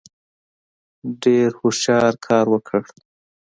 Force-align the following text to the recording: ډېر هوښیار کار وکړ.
ډېر 1.21 1.49
هوښیار 1.59 2.13
کار 2.25 2.45
وکړ. 2.53 2.81